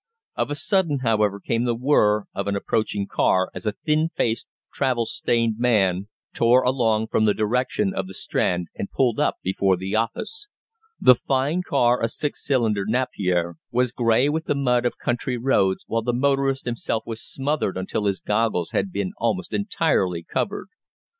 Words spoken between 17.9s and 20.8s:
his goggles had been almost entirely covered.